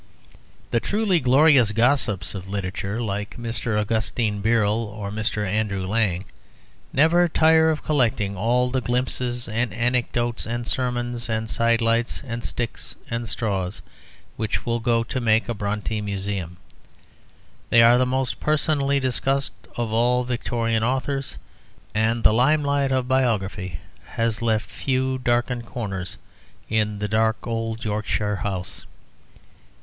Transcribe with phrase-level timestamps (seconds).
[0.71, 3.79] The truly glorious gossips of literature, like Mr.
[3.79, 5.45] Augustine Birrell and Mr.
[5.45, 6.25] Andrew Lang,
[6.91, 12.43] never tire of collecting all the glimpses and anecdotes and sermons and side lights and
[12.43, 13.83] sticks and straws
[14.37, 16.57] which will go to make a Brontë museum.
[17.69, 21.37] They are the most personally discussed of all Victorian authors,
[21.93, 26.17] and the limelight of biography has left few darkened corners
[26.71, 28.87] in the dark old Yorkshire house.